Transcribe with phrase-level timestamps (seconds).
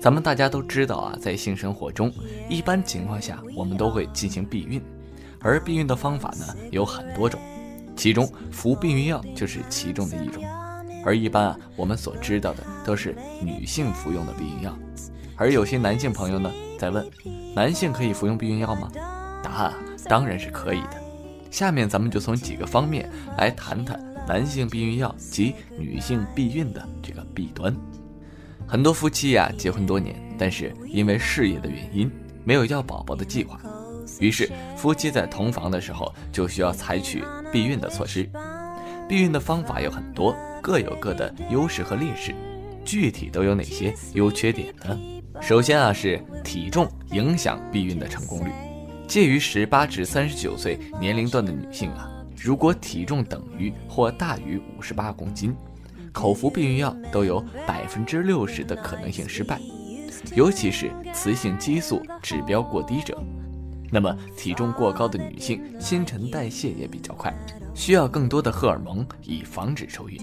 [0.00, 2.12] 咱们大家都知道啊，在性生活中，
[2.48, 4.80] 一般情况下我们都会进行避孕，
[5.40, 7.40] 而避孕的方法呢有很多种，
[7.96, 10.42] 其中服避孕药就是其中的一种。
[11.04, 14.76] 而一般啊，我们所知道的都是女性服用的避孕药，
[15.36, 17.04] 而有些男性朋友呢在问，
[17.54, 18.88] 男性可以服用避孕药吗？
[19.42, 19.74] 答案
[20.08, 21.02] 当然是可以的。
[21.50, 27.74] 下面咱们就从几个方面来谈谈男性避孕药及女性避孕的这个弊端。
[28.70, 32.10] 很多夫妻呀，结婚多年，但是因为事业的原因，
[32.44, 33.58] 没有要宝宝的计划，
[34.20, 34.46] 于是
[34.76, 38.28] 夫妻在同房的时候就需要采取避孕的措施。
[39.08, 42.34] 避孕的方法有很多，各有各的优势和劣势，
[42.84, 45.00] 具体都有哪些优缺点呢？
[45.40, 48.50] 首先啊，是体重影响避孕的成功率。
[49.06, 55.56] 介于十八至三十九岁年龄段的女性啊，如果体重等于或大于五十八公斤。
[56.12, 59.60] 口服避孕药都有百分之六十的可能性失败，
[60.34, 63.16] 尤其是雌性激素指标过低者。
[63.90, 67.32] 那么体重过高的女性新陈代谢也比较快，
[67.74, 70.20] 需要更多的荷尔蒙以防止受孕。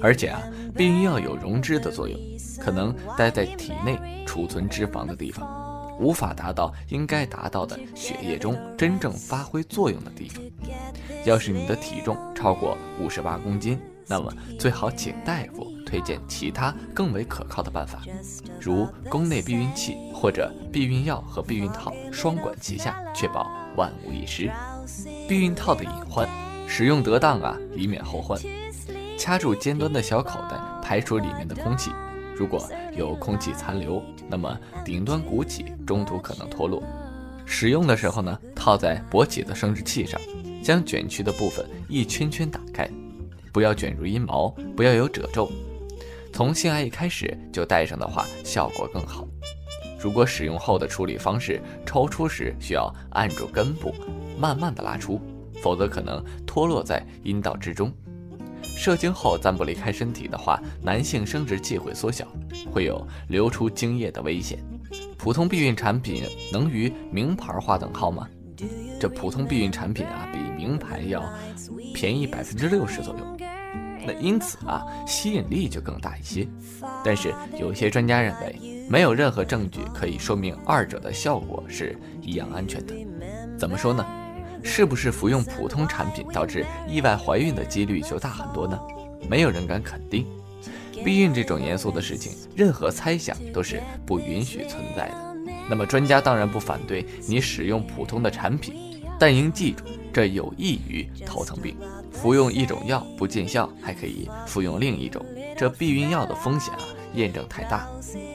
[0.00, 0.40] 而且啊，
[0.74, 2.18] 避孕药有溶脂的作用，
[2.58, 10.42] 可能待在体内储存脂肪的地方，无法达到应该达到的血液中真正发挥作用的地方。
[11.24, 18.02] 要是你的体重超过五十八公斤，那么最好请大夫推荐其他更为可靠的办法，
[18.60, 24.50] 如宫内避孕器或者避孕药和避孕套双管齐下，确保万无一失。
[25.28, 26.28] 避孕套的隐患，
[26.68, 28.38] 使用得当啊，以免后患。
[29.16, 31.90] 掐住尖端的小口袋，排除里面的空气。
[32.36, 36.82] 如果有空气残留，那么顶端鼓起，中途可能脱落。
[37.46, 40.20] 使用的时候呢，套在勃起的生殖器上，
[40.62, 42.90] 将卷曲的部分一圈圈打开。
[43.54, 45.48] 不要卷入阴毛，不要有褶皱。
[46.32, 49.24] 从性爱一开始就戴上的话，效果更好。
[49.96, 53.94] 如果使用后的处理方式，抽出时需要按住根部，
[54.36, 55.20] 慢慢的拉出，
[55.62, 57.92] 否则可能脱落在阴道之中。
[58.64, 62.26] 射精后暂不离开身体的话，男性生殖器会缩小，
[62.72, 64.58] 会有流出精液的危险。
[65.16, 68.28] 普通避孕产品能与名牌划等号吗？
[68.98, 71.22] 这普通避孕产品啊，比名牌要
[71.94, 73.33] 便宜百分之六十左右。
[74.06, 76.46] 那因此啊，吸引力就更大一些。
[77.04, 82.94] 但是有些专家认为，没有任何证据可以说明二者的效果是一样安全的。
[83.58, 84.04] 怎么说呢？
[84.62, 88.78] 是不是服用普通产品导致意外怀孕的几率就大很多呢？
[89.28, 90.26] 没有人敢肯定。
[91.04, 95.36] 避孕这种严肃的事情，任何猜想都是不允许存在的。
[95.68, 99.84] 那么专家当然不反对你使用普通的产品，但应记住，
[100.14, 101.76] 这有益于头疼病。
[102.12, 105.26] 服用一种药不见效，还可以服用另一种，
[105.58, 106.80] 这避孕药的风险啊，
[107.14, 107.86] 验证太大。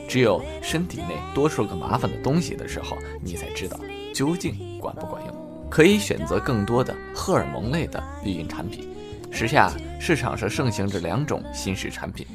[0.08, 3.80] 只有身体内多出个麻烦的东西的时候，你才知道
[4.14, 5.70] 究竟管不管用。
[5.70, 8.90] 可以选择更多的荷尔蒙类的避孕产品。
[9.32, 12.28] 时下市场上盛行着两种新式产品：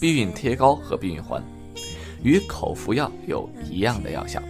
[0.00, 1.42] 避孕贴膏和避孕环。
[2.22, 4.40] 与口服药有一样的药效，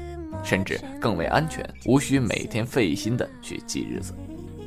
[0.45, 4.13] 甚至更为安全，无需每天费心的去记日子。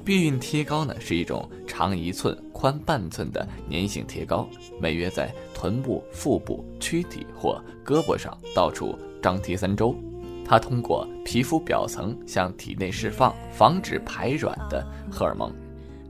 [0.05, 4.47] 避孕贴膏呢，是一种长一寸、宽半寸的粘性贴膏，
[4.79, 9.95] 每月在臀部、腹部、躯体或胳膊上到处张贴三周。
[10.47, 15.51] 它通过皮肤表层向体内释放防止排卵的荷尔蒙。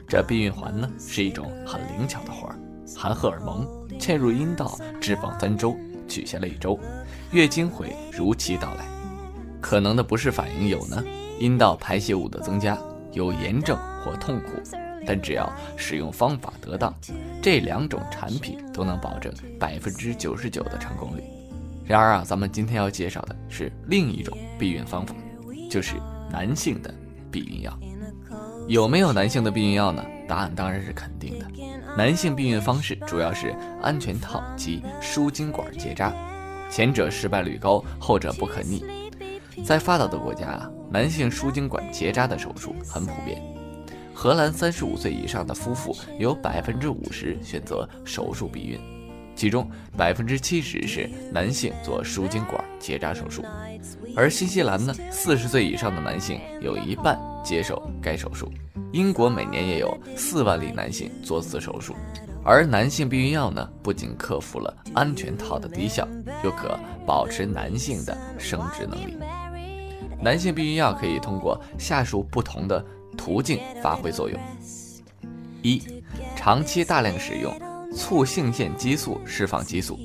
[0.06, 2.54] 这避孕环呢，是一种很灵巧的环，
[2.98, 3.66] 含荷尔蒙，
[3.98, 5.74] 嵌入阴道，置放三周。
[6.06, 6.78] 取下了一周，
[7.32, 8.86] 月经会如期到来。
[9.62, 11.02] 可能的不适反应有呢，
[11.40, 12.78] 阴道排泄物的增加，
[13.16, 14.62] 有炎症或痛苦。
[15.08, 15.48] 但只要
[15.78, 16.92] 使用方法得当，
[17.40, 21.24] 这两种产品都能保证百分之九十九的成功率。
[21.86, 25.14] 然而啊，咱们今天要介绍的是另一种避孕方法，
[25.70, 25.94] 就是
[26.32, 26.92] 男性的
[27.32, 27.78] 避孕药。
[28.68, 30.04] 有没有男性的避孕药呢？
[30.28, 31.46] 答案当然是肯定的。
[31.96, 36.12] 男性避孕方式主要是安全套及输精管结扎，
[36.68, 38.84] 前者失败率高，后者不可逆。
[39.64, 43.38] 在发达的国家啊，男性输精管结扎的手术很普遍。
[44.14, 48.80] 荷兰三十五岁以上的夫妇有百分之五十选择手术避孕，
[49.36, 53.44] 其中百分之七十是男性做输精管结扎手术，
[54.16, 58.50] 而新西兰呢，四十岁以上的男性有一半接受该手术。
[58.94, 61.94] 英国每年也有四万例男性做此手术。
[62.42, 66.08] 而男性避孕药呢，不仅克服了安全套的低效，
[66.42, 69.18] 又可保持男性的生殖能力。
[70.22, 72.84] 男性避孕药可以通过下述不同的
[73.18, 74.40] 途径发挥作用：
[75.62, 75.82] 一、
[76.36, 77.54] 长期大量使用
[77.96, 80.00] 促性腺激素释放激素，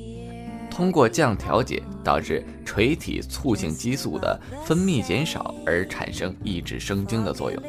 [0.70, 7.62] 通过降调节导致垂体促性激素的分泌减少而产生抑制生精的作用。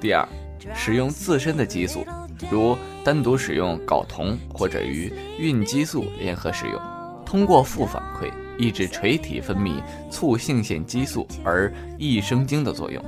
[0.00, 0.26] 第二，
[0.74, 2.04] 使用自身的激素。
[2.50, 6.78] 如单独使用睾酮或者与孕激素联合使用，
[7.24, 13.04] 通过负反馈抑制垂体分泌促性腺激素而抑生精的作用。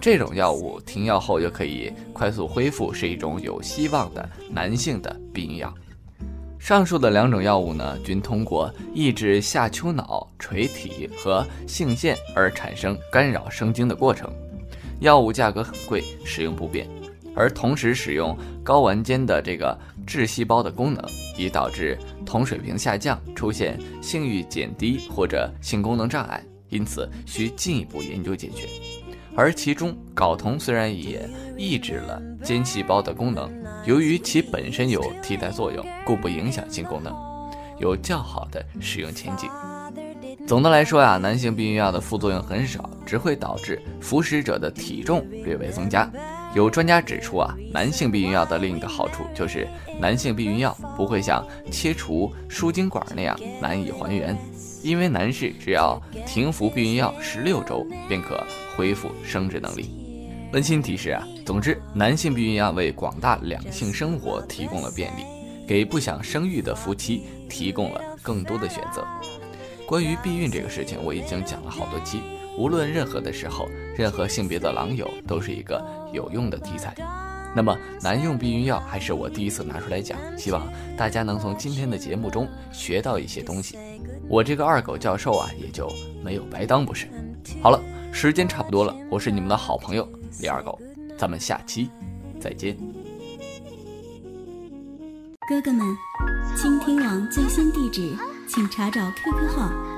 [0.00, 5.74] 这种药物停药后又可以快速恢复，是一种有希望的男性的避孕药。
[6.58, 14.30] 上述的两种药物呢，均通过抑制下丘脑垂体和性腺而产生干扰生精的过程。
[15.00, 16.88] 药物价格很贵，使用不便。
[17.34, 21.04] 而同时使用睾丸间的这个致细胞的功能，
[21.36, 21.96] 已导致
[22.28, 28.68] 酮水平下降，出现性欲减低或者性功能障碍，因此需进一步研究解决。
[29.34, 31.26] 而其中睾酮虽然也
[31.56, 33.50] 抑制了间细胞的功能，
[33.86, 37.16] 由于其本身有替代作用，故不影响性功能，
[37.78, 39.48] 有较好的使用前景。
[40.46, 46.10] 总的来说呀，男性避孕药的副作用很少，只会导致服食者的体重略微增加。
[46.54, 49.68] 有专家指出啊，男性避孕药的另一个好处就是，
[50.00, 54.36] 男性避孕药不会像切除输精管那样难以还原，
[54.82, 58.42] 因为男士只要停服避孕药十六周便可
[58.76, 59.90] 恢复生殖能力。
[60.52, 65.24] 温馨提示啊，总之，男性避孕药为广大两性生活提供了便利，
[65.66, 69.06] 给不想生育的夫妻提供了更多的选择。
[69.86, 72.22] 关于避孕这个事情，我已经讲了好多期。
[72.58, 75.80] 无论任何的时候，任何性别的狼友都是一个
[76.12, 76.92] 有用的题材。
[77.54, 80.66] 那么，男用避孕药还是我第一次拿出来讲，希望
[80.96, 83.78] 大家能从今天的节目中学到一些东西。
[84.28, 85.88] 我这个二狗教授啊，也就
[86.24, 87.06] 没有白当，不是？
[87.62, 87.80] 好了，
[88.12, 90.06] 时间差不多了，我是你们的好朋友
[90.40, 90.76] 李二狗，
[91.16, 91.88] 咱们下期
[92.40, 92.76] 再见。
[95.48, 95.86] 哥哥们，
[96.56, 98.14] 倾听网最新地址，
[98.48, 99.97] 请查找 QQ 号。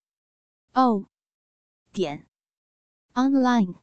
[0.73, 1.05] 哦，
[1.91, 2.25] 点
[3.13, 3.75] ，online。